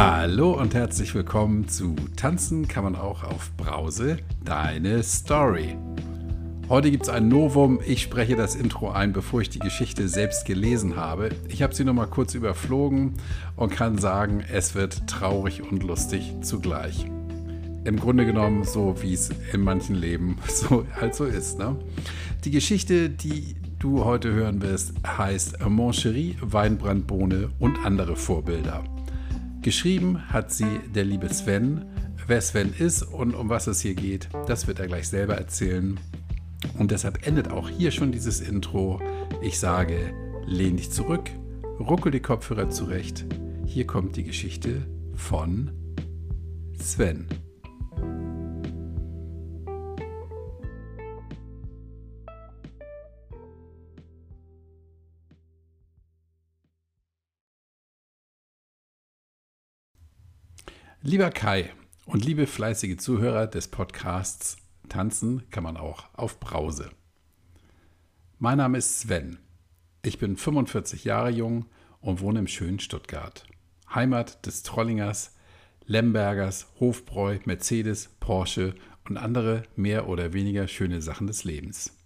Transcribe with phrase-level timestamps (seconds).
[0.00, 5.76] Hallo und herzlich willkommen zu Tanzen kann man auch auf Brause, deine Story.
[6.68, 7.80] Heute gibt es ein Novum.
[7.84, 11.30] Ich spreche das Intro ein, bevor ich die Geschichte selbst gelesen habe.
[11.48, 13.14] Ich habe sie noch mal kurz überflogen
[13.56, 17.04] und kann sagen, es wird traurig und lustig zugleich.
[17.82, 21.58] Im Grunde genommen so, wie es in manchen Leben so halt so ist.
[21.58, 21.74] Ne?
[22.44, 28.84] Die Geschichte, die du heute hören wirst, heißt Moncherie, Weinbrandbohne und andere Vorbilder.
[29.62, 31.84] Geschrieben hat sie der liebe Sven.
[32.26, 35.98] Wer Sven ist und um was es hier geht, das wird er gleich selber erzählen.
[36.78, 39.00] Und deshalb endet auch hier schon dieses Intro.
[39.42, 40.12] Ich sage,
[40.46, 41.30] lehn dich zurück,
[41.80, 43.26] ruckel die Kopfhörer zurecht.
[43.66, 45.70] Hier kommt die Geschichte von
[46.78, 47.26] Sven.
[61.08, 61.70] Lieber Kai
[62.04, 64.58] und liebe fleißige Zuhörer des Podcasts
[64.90, 66.90] Tanzen kann man auch auf Brause.
[68.38, 69.38] Mein Name ist Sven.
[70.02, 71.64] Ich bin 45 Jahre jung
[72.02, 73.46] und wohne im schönen Stuttgart.
[73.94, 75.34] Heimat des Trollingers,
[75.86, 78.74] Lembergers, Hofbräu, Mercedes, Porsche
[79.08, 81.96] und andere mehr oder weniger schöne Sachen des Lebens.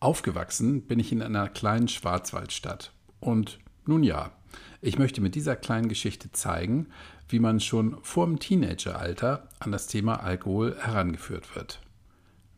[0.00, 2.94] Aufgewachsen bin ich in einer kleinen Schwarzwaldstadt.
[3.20, 4.32] Und nun ja,
[4.80, 6.88] ich möchte mit dieser kleinen Geschichte zeigen,
[7.28, 11.80] wie man schon vor dem Teenageralter an das Thema Alkohol herangeführt wird.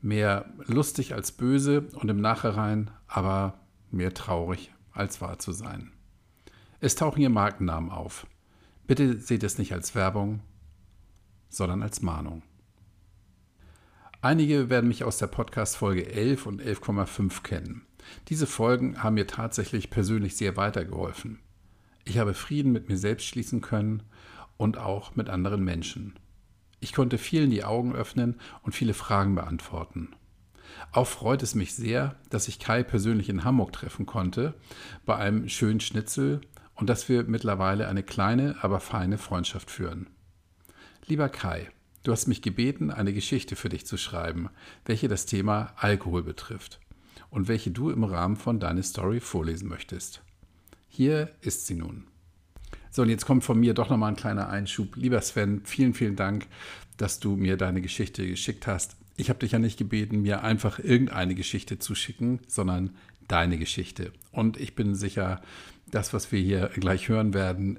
[0.02, 5.92] Mehr lustig als böse und im Nachhinein aber mehr traurig als wahr zu sein.
[6.80, 8.26] Es tauchen hier Markennamen auf.
[8.86, 10.40] Bitte seht es nicht als Werbung,
[11.48, 12.42] sondern als Mahnung.
[14.22, 17.86] Einige werden mich aus der Podcast-Folge 11 und 11,5 kennen.
[18.28, 21.40] Diese Folgen haben mir tatsächlich persönlich sehr weitergeholfen.
[22.04, 24.02] Ich habe Frieden mit mir selbst schließen können
[24.56, 26.18] und auch mit anderen Menschen.
[26.80, 30.14] Ich konnte vielen die Augen öffnen und viele Fragen beantworten.
[30.92, 34.54] Auch freut es mich sehr, dass ich Kai persönlich in Hamburg treffen konnte,
[35.04, 36.40] bei einem schönen Schnitzel
[36.74, 40.08] und dass wir mittlerweile eine kleine, aber feine Freundschaft führen.
[41.06, 41.68] Lieber Kai,
[42.04, 44.48] du hast mich gebeten, eine Geschichte für dich zu schreiben,
[44.84, 46.80] welche das Thema Alkohol betrifft
[47.28, 50.22] und welche du im Rahmen von deiner Story vorlesen möchtest.
[50.92, 52.08] Hier ist sie nun.
[52.90, 54.96] So, und jetzt kommt von mir doch nochmal ein kleiner Einschub.
[54.96, 56.46] Lieber Sven, vielen, vielen Dank,
[56.96, 58.96] dass du mir deine Geschichte geschickt hast.
[59.16, 62.96] Ich habe dich ja nicht gebeten, mir einfach irgendeine Geschichte zu schicken, sondern
[63.28, 64.12] deine Geschichte.
[64.32, 65.40] Und ich bin sicher,
[65.86, 67.78] das, was wir hier gleich hören werden,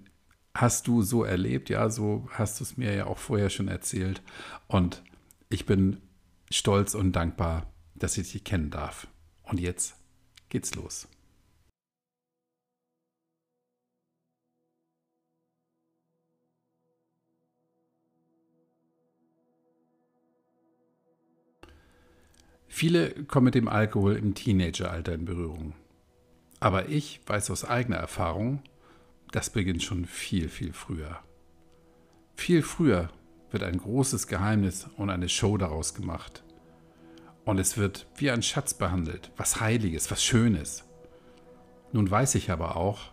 [0.55, 1.69] hast du so erlebt.
[1.69, 4.22] Ja, so hast du es mir ja auch vorher schon erzählt.
[4.67, 5.03] Und
[5.49, 5.97] ich bin
[6.49, 9.07] stolz und dankbar, dass ich dich kennen darf.
[9.43, 9.95] Und jetzt
[10.47, 11.09] geht's los.
[22.73, 25.73] Viele kommen mit dem Alkohol im Teenageralter in Berührung.
[26.61, 28.63] Aber ich weiß aus eigener Erfahrung,
[29.33, 31.19] das beginnt schon viel, viel früher.
[32.37, 33.09] Viel früher
[33.51, 36.43] wird ein großes Geheimnis und eine Show daraus gemacht.
[37.43, 40.85] Und es wird wie ein Schatz behandelt, was Heiliges, was Schönes.
[41.91, 43.11] Nun weiß ich aber auch,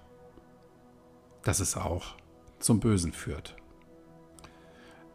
[1.42, 2.14] dass es auch
[2.60, 3.56] zum Bösen führt.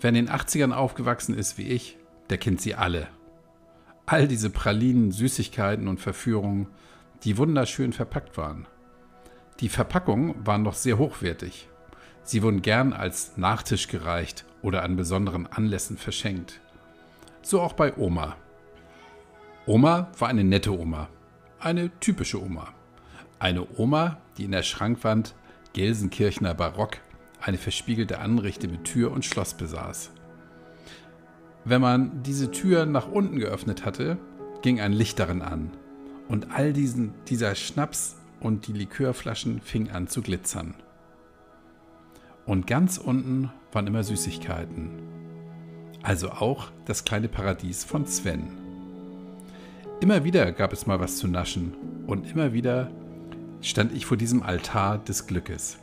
[0.02, 1.98] Wer in den 80ern aufgewachsen ist wie ich,
[2.30, 3.08] der kennt sie alle
[4.06, 6.68] all diese Pralinen, Süßigkeiten und Verführungen,
[7.24, 8.68] die wunderschön verpackt waren.
[9.60, 11.68] Die Verpackungen waren noch sehr hochwertig.
[12.24, 16.60] Sie wurden gern als Nachtisch gereicht oder an besonderen Anlässen verschenkt.
[17.42, 18.38] So auch bei Oma.
[19.66, 21.10] Oma war eine nette Oma,
[21.60, 22.74] eine typische Oma.
[23.40, 25.36] Eine Oma, die in der Schrankwand
[25.74, 26.98] Gelsenkirchener Barock
[27.42, 30.12] eine verspiegelte Anrichte mit Tür und Schloss besaß.
[31.66, 34.18] Wenn man diese Tür nach unten geöffnet hatte,
[34.62, 35.72] ging ein Licht darin an.
[36.28, 40.76] Und all diesen, dieser Schnaps und die Likörflaschen fingen an zu glitzern.
[42.46, 44.90] Und ganz unten waren immer Süßigkeiten.
[46.02, 48.44] Also auch das kleine Paradies von Sven.
[50.02, 51.74] Immer wieder gab es mal was zu naschen
[52.08, 52.92] und immer wieder
[53.62, 55.78] stand ich vor diesem Altar des Glückes.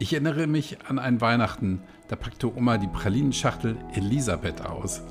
[0.00, 5.02] Ich erinnere mich an ein Weihnachten, da packte Oma die Pralinenschachtel Elisabeth aus.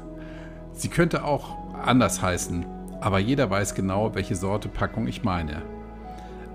[0.72, 2.66] Sie könnte auch anders heißen,
[3.01, 5.62] aber jeder weiß genau, welche Sorte Packung ich meine.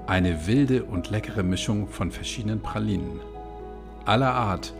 [0.06, 3.20] Eine wilde und leckere Mischung von verschiedenen Pralinen.
[4.06, 4.72] Aller Art,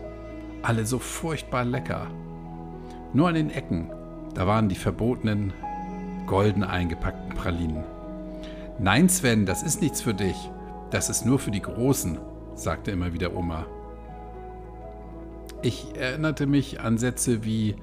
[0.63, 2.07] alle so furchtbar lecker.
[3.13, 3.91] Nur an den Ecken,
[4.33, 5.53] da waren die verbotenen,
[6.25, 7.83] golden eingepackten Pralinen.
[8.79, 10.49] Nein, Sven, das ist nichts für dich.
[10.89, 12.17] Das ist nur für die Großen,
[12.55, 13.65] sagte immer wieder Oma.
[15.61, 17.75] Ich erinnerte mich an Sätze wie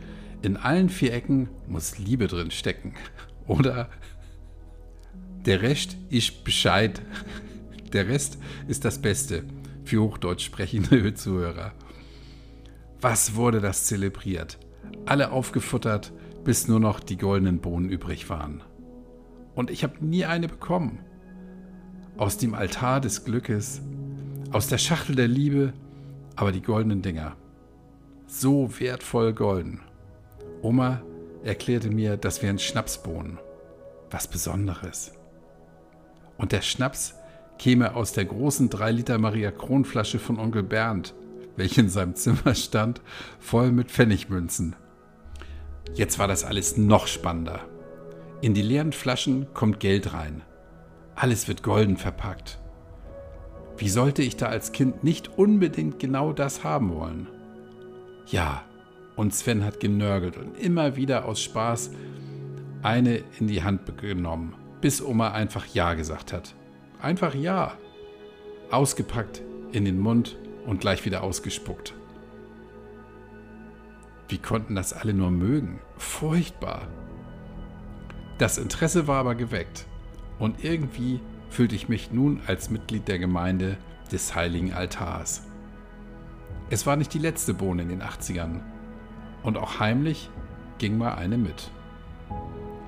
[0.42, 2.94] in allen vier Ecken muss Liebe drin stecken.
[3.46, 3.88] Oder
[5.44, 7.00] der Rest ist Bescheid.
[7.92, 8.38] Der Rest
[8.68, 9.42] ist das Beste
[9.84, 11.72] für Hochdeutsch sprechende Zuhörer.
[13.00, 14.58] Was wurde das zelebriert?
[15.06, 16.12] Alle aufgefuttert,
[16.44, 18.62] bis nur noch die goldenen Bohnen übrig waren.
[19.56, 21.00] Und ich habe nie eine bekommen.
[22.16, 23.82] Aus dem Altar des Glückes,
[24.52, 25.72] aus der Schachtel der Liebe,
[26.36, 27.36] aber die goldenen Dinger.
[28.26, 29.80] So wertvoll golden.
[30.62, 31.02] Oma
[31.44, 33.38] erklärte mir, das wären Schnapsbohnen.
[34.10, 35.12] Was Besonderes.
[36.36, 37.14] Und der Schnaps
[37.58, 41.14] käme aus der großen 3 Liter Maria Kronflasche von Onkel Bernd,
[41.56, 43.00] welche in seinem Zimmer stand,
[43.38, 44.74] voll mit Pfennigmünzen.
[45.94, 47.60] Jetzt war das alles noch spannender.
[48.40, 50.42] In die leeren Flaschen kommt Geld rein.
[51.14, 52.58] Alles wird golden verpackt.
[53.80, 57.28] Wie sollte ich da als Kind nicht unbedingt genau das haben wollen?
[58.26, 58.62] Ja,
[59.16, 61.90] und Sven hat genörgelt und immer wieder aus Spaß
[62.82, 66.54] eine in die Hand genommen, bis Oma einfach Ja gesagt hat.
[67.00, 67.72] Einfach Ja.
[68.70, 69.40] Ausgepackt,
[69.72, 70.36] in den Mund
[70.66, 71.94] und gleich wieder ausgespuckt.
[74.28, 75.80] Wie konnten das alle nur mögen?
[75.96, 76.86] Furchtbar.
[78.36, 79.86] Das Interesse war aber geweckt
[80.38, 83.76] und irgendwie fühlte ich mich nun als Mitglied der Gemeinde
[84.10, 85.42] des heiligen Altars.
[86.70, 88.60] Es war nicht die letzte Bohne in den 80ern
[89.42, 90.30] und auch heimlich
[90.78, 91.70] ging mal eine mit.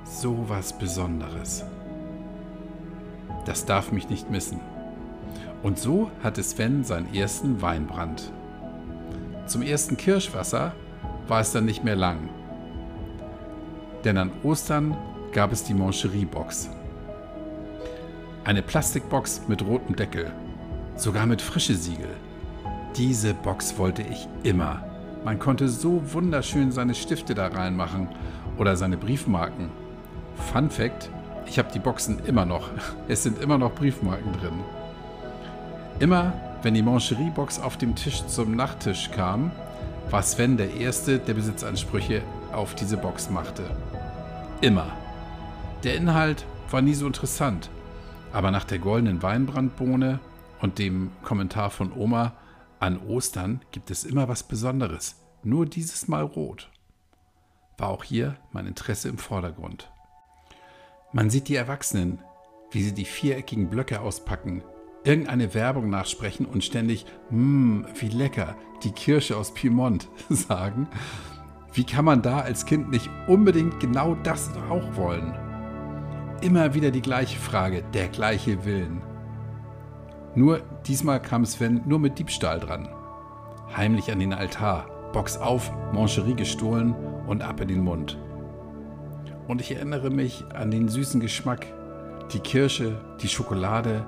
[0.04, 1.64] So was Besonderes.
[3.44, 4.60] Das darf mich nicht missen.
[5.62, 8.32] Und so hatte Sven seinen ersten Weinbrand.
[9.46, 10.74] Zum ersten Kirschwasser
[11.26, 12.28] war es dann nicht mehr lang.
[14.04, 14.96] Denn an Ostern
[15.32, 16.70] gab es die Moncherie-Box.
[18.44, 20.32] Eine Plastikbox mit rotem Deckel,
[20.96, 22.10] sogar mit frische Siegel.
[22.96, 24.82] Diese Box wollte ich immer.
[25.24, 28.08] Man konnte so wunderschön seine Stifte da reinmachen
[28.58, 29.70] oder seine Briefmarken.
[30.52, 31.08] Fun Fact:
[31.46, 32.68] Ich habe die Boxen immer noch.
[33.08, 34.64] Es sind immer noch Briefmarken drin.
[36.00, 36.32] Immer,
[36.64, 39.52] wenn die Mancherie-Box auf dem Tisch zum Nachttisch kam,
[40.10, 42.22] war Sven der Erste, der Besitzansprüche
[42.52, 43.62] auf diese Box machte.
[44.60, 44.86] Immer.
[45.84, 47.70] Der Inhalt war nie so interessant,
[48.32, 50.20] aber nach der goldenen Weinbrandbohne
[50.60, 52.34] und dem Kommentar von Oma
[52.80, 56.70] an Ostern gibt es immer was Besonderes, nur dieses Mal rot.
[57.78, 59.90] War auch hier mein Interesse im Vordergrund.
[61.12, 62.20] Man sieht die Erwachsenen,
[62.70, 64.62] wie sie die viereckigen Blöcke auspacken,
[65.04, 70.88] irgendeine Werbung nachsprechen und ständig, mmm, wie lecker, die Kirsche aus Piemont sagen.
[71.72, 75.41] Wie kann man da als Kind nicht unbedingt genau das auch wollen?
[76.42, 79.00] Immer wieder die gleiche Frage, der gleiche Willen.
[80.34, 82.88] Nur diesmal kam Sven nur mit Diebstahl dran.
[83.76, 86.96] Heimlich an den Altar, Box auf, Mancherie gestohlen
[87.28, 88.18] und ab in den Mund.
[89.46, 91.64] Und ich erinnere mich an den süßen Geschmack,
[92.32, 94.04] die Kirsche, die Schokolade,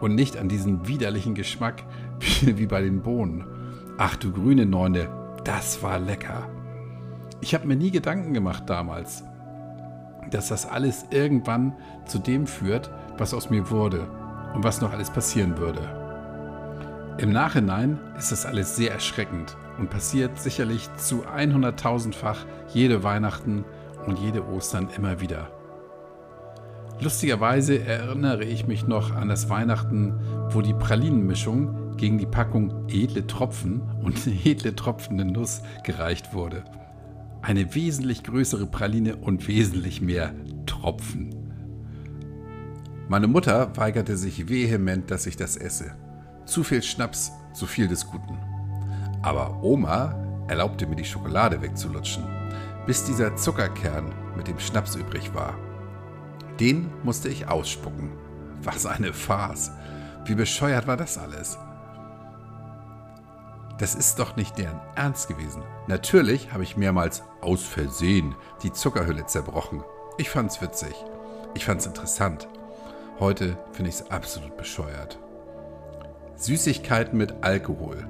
[0.00, 1.84] und nicht an diesen widerlichen Geschmack
[2.40, 3.44] wie bei den Bohnen.
[3.98, 5.10] Ach du grüne Neune,
[5.44, 6.48] das war lecker.
[7.42, 9.24] Ich habe mir nie Gedanken gemacht damals,
[10.30, 11.74] dass das alles irgendwann
[12.06, 14.08] zu dem führt, was aus mir wurde
[14.54, 15.80] und was noch alles passieren würde.
[17.18, 23.64] Im Nachhinein ist das alles sehr erschreckend und passiert sicherlich zu 100.000-fach jede Weihnachten
[24.06, 25.50] und jede Ostern immer wieder.
[27.00, 33.26] Lustigerweise erinnere ich mich noch an das Weihnachten, wo die Pralinenmischung gegen die Packung edle
[33.26, 36.62] Tropfen und edle tropfende Nuss gereicht wurde.
[37.42, 40.34] Eine wesentlich größere Praline und wesentlich mehr
[40.66, 41.34] Tropfen.
[43.08, 45.92] Meine Mutter weigerte sich vehement, dass ich das esse.
[46.44, 48.38] Zu viel Schnaps, zu viel des Guten.
[49.22, 50.14] Aber Oma
[50.48, 52.24] erlaubte mir die Schokolade wegzulutschen,
[52.86, 55.58] bis dieser Zuckerkern mit dem Schnaps übrig war.
[56.60, 58.10] Den musste ich ausspucken.
[58.62, 59.72] Was eine Farce.
[60.26, 61.56] Wie bescheuert war das alles?
[63.80, 65.62] Das ist doch nicht deren Ernst gewesen.
[65.86, 69.82] Natürlich habe ich mehrmals aus Versehen die Zuckerhülle zerbrochen.
[70.18, 70.94] Ich fand's witzig.
[71.54, 72.46] Ich fand's interessant.
[73.18, 75.18] Heute finde ich es absolut bescheuert.
[76.36, 78.06] Süßigkeiten mit Alkohol.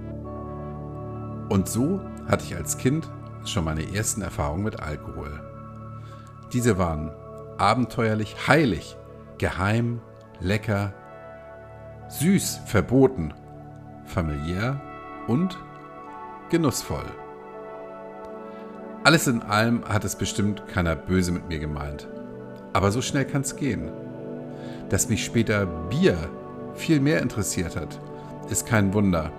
[1.48, 3.08] Und so hatte ich als Kind
[3.44, 5.40] schon meine ersten Erfahrungen mit Alkohol.
[6.52, 7.12] Diese waren
[7.58, 8.96] abenteuerlich, heilig,
[9.38, 10.02] geheim,
[10.40, 10.94] lecker,
[12.08, 13.32] süß, verboten,
[14.04, 14.80] familiär
[15.26, 15.58] und
[16.50, 17.04] genussvoll.
[19.02, 22.06] Alles in allem hat es bestimmt keiner böse mit mir gemeint.
[22.72, 23.90] Aber so schnell kann es gehen.
[24.90, 26.18] Dass mich später Bier
[26.74, 27.98] viel mehr interessiert hat,
[28.50, 29.32] ist kein Wunder.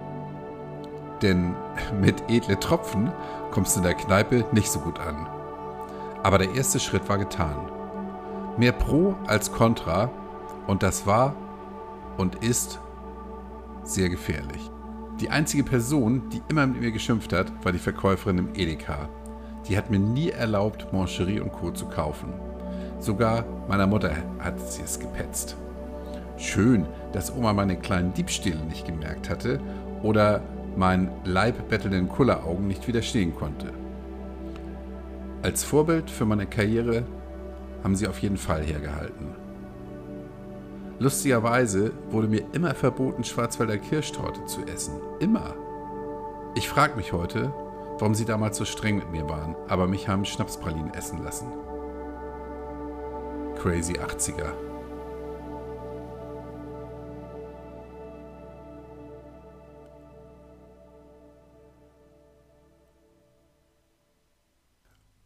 [1.22, 1.54] Denn
[2.02, 3.12] mit edle Tropfen
[3.52, 5.28] kommst du in der Kneipe nicht so gut an.
[6.24, 7.56] Aber der erste Schritt war getan.
[8.58, 10.10] Mehr Pro als Contra
[10.68, 11.36] und das war
[12.18, 12.80] und ist
[13.84, 14.71] sehr gefährlich.
[15.22, 19.08] Die einzige Person, die immer mit mir geschimpft hat, war die Verkäuferin im Edeka.
[19.70, 21.70] Die hat mir nie erlaubt, Moncherie und Co.
[21.70, 22.34] zu kaufen.
[23.00, 25.58] Sogar meiner Mutter hat sie es gepetzt.
[26.38, 29.60] Schön, dass Oma meine kleinen Diebstähle nicht gemerkt hatte
[30.02, 30.42] oder
[30.76, 33.68] meinen leibbettelnden Kulleraugen nicht widerstehen konnte.
[35.44, 37.04] Als Vorbild für meine Karriere
[37.84, 39.41] haben sie auf jeden Fall hergehalten.
[41.02, 45.02] Lustigerweise wurde mir immer verboten, Schwarzwälder Kirschtorte zu essen.
[45.20, 45.56] Immer.
[46.54, 47.52] Ich frage mich heute,
[47.98, 51.48] warum sie damals so streng mit mir waren, aber mich haben Schnapspralinen essen lassen.
[53.56, 54.71] Crazy 80er.